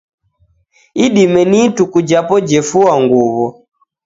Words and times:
Idime 1.05 1.41
ni 1.49 1.57
ituku 1.65 1.97
japo 2.09 2.35
jefua 2.49 2.93
nguw'o. 3.03 3.47